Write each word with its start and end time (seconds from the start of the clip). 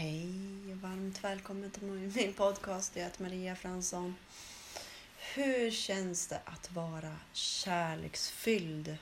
Hej 0.00 0.72
och 0.72 0.78
varmt 0.78 1.24
välkommen 1.24 1.70
till 1.70 1.84
min 1.84 2.32
podcast. 2.32 2.96
Jag 2.96 3.04
heter 3.04 3.22
Maria 3.22 3.56
Fransson. 3.56 4.16
Hur 5.34 5.70
känns 5.70 6.26
det 6.26 6.40
att 6.44 6.72
vara 6.72 7.16
kärleksfylld? 7.32 8.96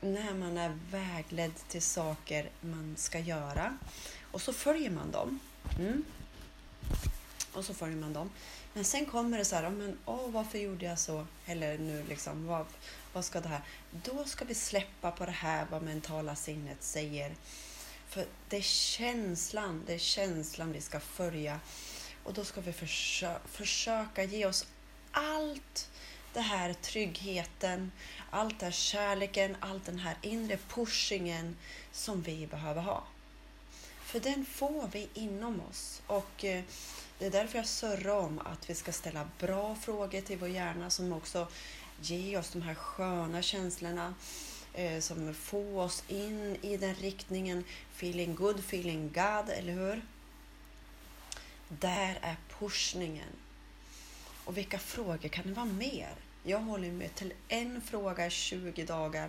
när 0.00 0.34
man 0.34 0.58
är 0.58 0.78
vägledd 0.90 1.54
till 1.68 1.82
saker 1.82 2.50
man 2.60 2.94
ska 2.98 3.18
göra 3.18 3.78
och 4.30 4.42
så 4.42 4.52
följer 4.52 4.90
man 4.90 5.10
dem. 5.10 5.40
Mm. 5.78 6.04
Och 7.52 7.64
så 7.64 7.74
följer 7.74 7.96
man 7.96 8.12
dem. 8.12 8.30
Men 8.72 8.84
sen 8.84 9.06
kommer 9.06 9.38
det 9.38 9.44
så 9.44 9.56
här, 9.56 9.70
men 9.70 9.98
åh, 10.04 10.30
varför 10.30 10.58
gjorde 10.58 10.84
jag 10.84 10.98
så? 10.98 11.26
Eller 11.46 11.78
nu 11.78 12.04
liksom, 12.08 12.46
vad, 12.46 12.66
vad 13.12 13.24
ska 13.24 13.40
det 13.40 13.48
här? 13.48 13.62
Då 13.90 14.24
ska 14.24 14.44
vi 14.44 14.54
släppa 14.54 15.10
på 15.10 15.26
det 15.26 15.32
här 15.32 15.66
vad 15.70 15.82
mentala 15.82 16.36
sinnet 16.36 16.82
säger. 16.82 17.34
För 18.08 18.26
det 18.48 18.56
är 18.56 18.62
känslan, 18.62 19.82
det 19.86 19.94
är 19.94 19.98
känslan 19.98 20.72
vi 20.72 20.80
ska 20.80 21.00
följa. 21.00 21.60
Och 22.24 22.34
då 22.34 22.44
ska 22.44 22.60
vi 22.60 22.72
försö 22.72 23.38
försöka 23.46 24.22
ge 24.22 24.46
oss 24.46 24.66
allt 25.10 25.90
det 26.32 26.40
här 26.40 26.72
tryggheten, 26.72 27.92
allt 28.30 28.58
den 28.58 28.66
här 28.66 28.72
kärleken, 28.72 29.56
allt 29.60 29.84
den 29.86 29.98
här 29.98 30.16
inre 30.22 30.58
pushingen 30.68 31.56
som 31.92 32.22
vi 32.22 32.46
behöver 32.46 32.82
ha. 32.82 33.04
För 34.00 34.20
den 34.20 34.44
får 34.44 34.88
vi 34.92 35.08
inom 35.14 35.60
oss 35.70 36.02
och 36.06 36.44
eh, 36.44 36.64
det 37.18 37.26
är 37.26 37.30
därför 37.30 37.58
jag 37.58 37.66
surrar 37.66 38.16
om 38.16 38.38
att 38.38 38.70
vi 38.70 38.74
ska 38.74 38.92
ställa 38.92 39.28
bra 39.38 39.74
frågor 39.74 40.20
till 40.20 40.38
vår 40.38 40.48
hjärna 40.48 40.90
som 40.90 41.12
också 41.12 41.46
ger 42.00 42.38
oss 42.38 42.50
de 42.50 42.62
här 42.62 42.74
sköna 42.74 43.42
känslorna 43.42 44.14
eh, 44.74 45.00
som 45.00 45.34
får 45.34 45.80
oss 45.80 46.04
in 46.08 46.56
i 46.62 46.76
den 46.76 46.94
riktningen 46.94 47.64
feeling 47.96 48.34
good, 48.34 48.58
feeling 48.58 49.12
God, 49.12 49.50
eller 49.50 49.72
hur? 49.72 50.02
Där 51.68 52.18
är 52.22 52.36
pushningen 52.58 53.28
och 54.50 54.56
vilka 54.56 54.78
frågor 54.78 55.28
kan 55.28 55.46
det 55.46 55.52
vara 55.52 55.66
mer? 55.66 56.14
Jag 56.42 56.58
håller 56.58 56.92
mig 56.92 57.08
till 57.08 57.32
en 57.48 57.80
fråga 57.80 58.26
i 58.26 58.30
20 58.30 58.84
dagar 58.84 59.28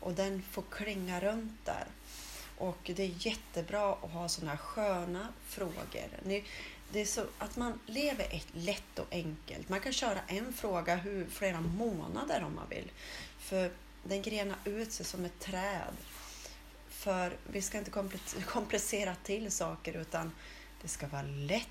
och 0.00 0.12
den 0.12 0.42
får 0.42 0.64
klinga 0.70 1.20
runt 1.20 1.64
där. 1.64 1.86
Och 2.58 2.90
det 2.96 3.02
är 3.02 3.26
jättebra 3.26 3.92
att 3.92 4.10
ha 4.10 4.28
sådana 4.28 4.50
här 4.50 4.58
sköna 4.58 5.28
frågor. 5.46 6.40
Det 6.92 7.00
är 7.00 7.04
så 7.04 7.24
att 7.38 7.56
man 7.56 7.78
lever 7.86 8.24
ett 8.30 8.46
lätt 8.52 8.98
och 8.98 9.06
enkelt. 9.10 9.68
Man 9.68 9.80
kan 9.80 9.92
köra 9.92 10.18
en 10.26 10.52
fråga 10.52 10.96
hur, 10.96 11.26
flera 11.26 11.60
månader 11.60 12.44
om 12.44 12.54
man 12.54 12.68
vill. 12.70 12.90
För 13.38 13.72
den 14.04 14.22
grenar 14.22 14.56
ut 14.64 14.92
sig 14.92 15.06
som 15.06 15.24
ett 15.24 15.40
träd. 15.40 15.96
För 16.88 17.36
vi 17.52 17.62
ska 17.62 17.78
inte 17.78 17.90
komplicera 18.46 19.14
till 19.14 19.50
saker 19.50 19.96
utan 19.96 20.32
det 20.82 20.88
ska 20.88 21.06
vara 21.06 21.22
lätt 21.22 21.68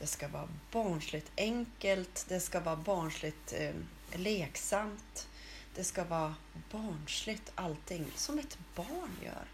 det 0.00 0.06
ska 0.06 0.28
vara 0.28 0.48
barnsligt 0.70 1.32
enkelt, 1.36 2.26
det 2.28 2.40
ska 2.40 2.60
vara 2.60 2.76
barnsligt 2.76 3.52
eh, 3.52 3.74
leksamt. 4.12 5.28
Det 5.74 5.84
ska 5.84 6.04
vara 6.04 6.34
barnsligt 6.70 7.52
allting, 7.54 8.06
som 8.16 8.38
ett 8.38 8.58
barn 8.74 9.18
gör. 9.24 9.44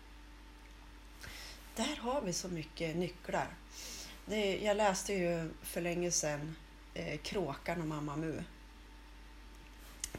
Där 1.74 1.96
har 1.96 2.20
vi 2.22 2.32
så 2.32 2.48
mycket 2.48 2.96
nycklar. 2.96 3.48
Det, 4.26 4.56
jag 4.56 4.76
läste 4.76 5.12
ju 5.12 5.50
för 5.62 5.80
länge 5.80 6.10
sedan 6.10 6.56
eh, 6.94 7.18
Kråkan 7.18 7.80
och 7.80 7.86
Mamma 7.86 8.16
Mu. 8.16 8.42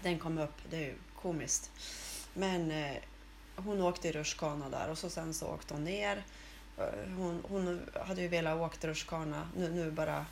Den 0.04 0.20
kom 0.20 0.38
upp, 0.38 0.58
det 0.70 0.78
är 0.78 0.82
ju 0.82 0.96
komiskt. 1.22 1.72
Men 2.34 2.72
eh, 2.72 2.98
hon 3.56 3.82
åkte 3.82 4.08
i 4.08 4.12
rutschkana 4.12 4.70
där 4.70 4.90
och 4.90 4.98
så 4.98 5.10
sen 5.10 5.34
så 5.34 5.48
åkte 5.48 5.74
hon 5.74 5.84
ner 5.84 6.24
Eh, 6.78 7.10
hon, 7.18 7.44
hon 7.50 7.90
hade 8.08 8.22
ju 8.22 8.28
velat 8.28 8.58
åka 8.58 8.88
rutschkana. 8.88 9.50
Nu, 9.56 9.70
nu 9.70 9.92
bara 9.92 10.26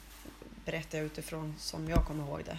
berättar 0.66 0.98
jag 0.98 1.06
utifrån 1.06 1.56
som 1.60 1.90
jag 1.90 2.06
kommer 2.06 2.24
ihåg 2.24 2.44
det. 2.46 2.58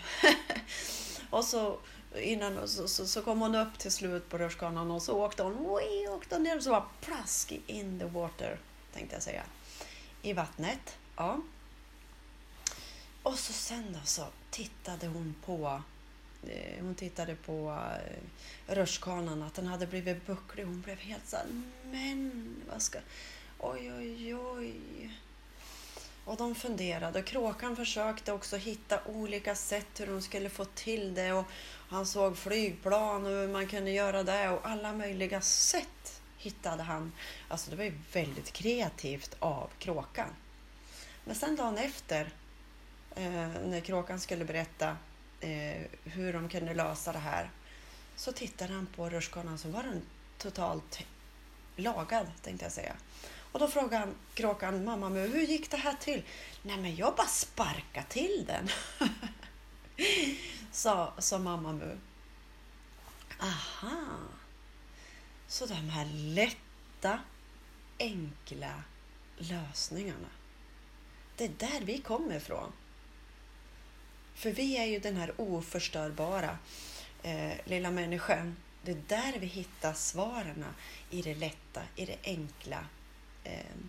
och 1.31 1.45
så 1.45 1.79
innan 2.15 2.69
så, 2.69 2.89
så, 2.89 3.07
så, 3.07 3.23
kom 3.23 3.41
hon 3.41 3.55
upp 3.55 3.79
till 3.79 3.93
slut 3.93 4.29
på 4.29 4.39
rutschkanan 4.39 4.91
och 4.91 5.03
så 5.03 5.25
åkte 5.25 5.43
hon, 5.43 5.57
oj, 5.67 6.09
åkte 6.09 6.35
hon 6.35 6.43
ner 6.43 6.57
och 6.57 6.63
så 6.63 6.71
var 6.71 6.85
plask 7.01 7.53
in 7.67 7.99
the 7.99 8.05
water, 8.05 8.59
tänkte 8.95 9.17
jag 9.17 9.23
säga. 9.23 9.43
I 10.23 10.33
vattnet. 10.33 10.99
Ja. 11.17 11.41
Och 13.23 13.39
så 13.39 13.53
sen 13.53 13.93
då 13.93 13.99
så 14.05 14.27
tittade 14.51 15.07
hon 15.07 15.35
på 15.45 15.83
eh, 16.47 16.85
hon 16.85 16.95
tittade 16.95 17.35
på 17.35 17.79
eh, 18.67 18.75
rutschkanan, 18.75 19.43
att 19.43 19.55
den 19.55 19.67
hade 19.67 19.87
blivit 19.87 20.27
bucklig. 20.27 20.65
Hon 20.65 20.81
blev 20.81 20.99
helt 20.99 21.29
såhär... 21.29 21.47
men 21.85 22.57
vad 22.71 22.83
ska... 22.83 22.99
Oj, 23.59 23.93
oj, 23.93 24.35
oj. 24.35 24.75
Och 26.25 26.37
de 26.37 26.55
funderade 26.55 27.19
och 27.19 27.25
kråkan 27.25 27.77
försökte 27.77 28.33
också 28.33 28.57
hitta 28.57 29.01
olika 29.07 29.55
sätt 29.55 30.01
hur 30.01 30.07
de 30.07 30.23
skulle 30.23 30.51
få 30.51 30.65
till 30.65 31.15
det 31.15 31.33
och 31.33 31.45
han 31.89 32.07
såg 32.07 32.37
flygplan 32.37 33.25
och 33.25 33.31
hur 33.31 33.49
man 33.49 33.67
kunde 33.67 33.91
göra 33.91 34.23
det 34.23 34.49
och 34.49 34.69
alla 34.69 34.93
möjliga 34.93 35.41
sätt 35.41 36.21
hittade 36.39 36.83
han. 36.83 37.13
Alltså 37.49 37.71
det 37.71 37.77
var 37.77 37.85
ju 37.85 37.99
väldigt 38.13 38.53
kreativt 38.53 39.37
av 39.39 39.71
kråkan. 39.79 40.29
Men 41.25 41.35
sen 41.35 41.57
dagen 41.57 41.79
efter 41.79 42.31
eh, 43.15 43.49
när 43.65 43.81
kråkan 43.81 44.21
skulle 44.21 44.45
berätta 44.45 44.97
eh, 45.41 45.83
hur 46.05 46.33
de 46.33 46.49
kunde 46.49 46.75
lösa 46.75 47.13
det 47.13 47.19
här 47.19 47.51
så 48.17 48.33
tittade 48.33 48.73
han 48.73 48.87
på 48.87 49.11
rutschkanan 49.11 49.59
så 49.59 49.69
var 49.69 49.83
den 49.83 50.03
totalt 50.39 50.99
lagad 51.77 52.27
tänkte 52.43 52.65
jag 52.65 52.73
säga. 52.73 52.97
Och 53.57 53.61
då 53.61 53.69
frågade 53.69 53.97
han 53.97 54.15
kråkan 54.35 54.85
mamma 54.85 55.09
Mu, 55.09 55.27
hur 55.27 55.43
gick 55.43 55.71
det 55.71 55.77
här 55.77 55.95
till? 56.01 56.23
Nej 56.63 56.77
men 56.77 56.97
jag 56.97 57.15
bara 57.15 57.27
sparkade 57.27 58.07
till 58.09 58.47
den. 58.47 58.69
sa, 60.73 61.15
sa 61.19 61.39
mamma 61.39 61.73
Mu. 61.73 61.99
Aha. 63.41 64.19
Så 65.47 65.67
de 65.67 65.75
här 65.75 66.05
lätta, 66.35 67.21
enkla 67.99 68.83
lösningarna. 69.37 70.29
Det 71.37 71.45
är 71.45 71.53
där 71.59 71.81
vi 71.81 71.99
kommer 71.99 72.37
ifrån. 72.37 72.73
För 74.35 74.51
vi 74.51 74.77
är 74.77 74.85
ju 74.85 74.99
den 74.99 75.17
här 75.17 75.35
oförstörbara 75.37 76.59
eh, 77.23 77.53
lilla 77.65 77.91
människan. 77.91 78.57
Det 78.83 78.91
är 78.91 79.03
där 79.09 79.39
vi 79.39 79.47
hittar 79.47 79.93
svaren 79.93 80.65
i 81.11 81.23
det 81.23 81.35
lätta, 81.35 81.83
i 81.95 82.07
det 82.07 82.19
enkla, 82.25 82.87
Ehm, 83.47 83.89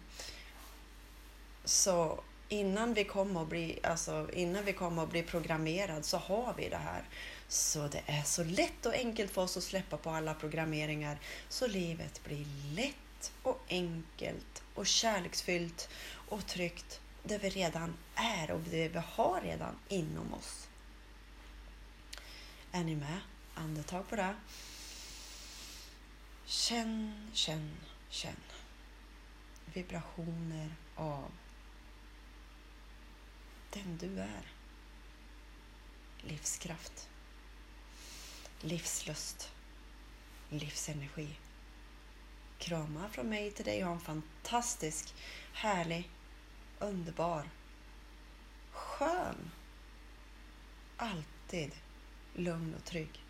så 1.63 2.24
innan 2.50 2.94
vi 2.94 3.04
kommer 3.04 3.42
att 3.42 3.48
bli, 3.48 3.80
alltså 3.83 4.30
innan 4.33 4.65
vi 4.65 4.74
kommer 4.74 5.04
att 5.04 5.09
bli 5.09 5.24
programmerad 5.24 6.06
så 6.06 6.18
har 6.18 6.54
vi 6.57 6.69
det 6.69 6.77
här. 6.77 7.04
Så 7.48 7.88
det 7.88 8.01
är 8.06 8.24
så 8.24 8.44
lätt 8.44 8.86
och 8.86 8.94
enkelt 8.94 9.31
för 9.31 9.42
oss 9.42 9.57
att 9.57 9.63
släppa 9.63 9.98
på 9.98 10.09
alla 10.09 10.33
programmeringar 10.33 11.19
så 11.50 11.68
livet 11.68 12.24
blir 12.24 12.45
lätt 12.75 13.31
och 13.44 13.59
enkelt 13.69 14.63
och 14.74 14.88
kärleksfyllt 14.88 15.89
och 16.30 16.45
tryggt 16.45 17.01
det 17.24 17.38
vi 17.38 17.50
redan 17.50 17.98
är 18.15 18.51
och 18.51 18.59
det 18.59 18.88
vi 18.88 19.00
har 19.00 19.42
redan 19.42 19.75
inom 19.88 20.33
oss. 20.33 20.68
Är 22.71 22.83
ni 22.83 22.95
med? 22.95 23.19
Andetag 23.56 24.09
på 24.09 24.15
det. 24.15 24.36
Känn, 26.45 27.30
känn, 27.33 27.77
känn 28.09 28.36
vibrationer 29.73 30.75
av 30.95 31.31
den 33.69 33.97
du 33.97 34.19
är. 34.19 34.51
Livskraft, 36.21 37.09
livslust, 38.61 39.51
livsenergi. 40.49 41.29
kramar 42.57 43.09
från 43.09 43.29
mig 43.29 43.51
till 43.51 43.65
dig. 43.65 43.81
Ha 43.81 43.91
en 43.91 43.99
fantastisk, 43.99 45.13
härlig, 45.53 46.09
underbar, 46.79 47.49
skön, 48.71 49.51
alltid 50.97 51.71
lugn 52.33 52.75
och 52.75 52.85
trygg. 52.85 53.23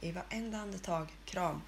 I 0.00 0.12
varenda 0.12 0.58
andetag. 0.58 1.12
Kram! 1.24 1.62